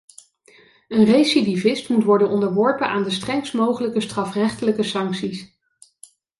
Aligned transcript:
Een 0.87 1.05
recidivist 1.05 1.89
moet 1.89 2.03
worden 2.03 2.29
onderworpen 2.29 2.87
aan 2.89 3.03
de 3.03 3.09
strengst 3.09 3.53
mogelijke 3.53 4.01
strafrechtelijke 4.01 4.83
sancties. 4.83 5.51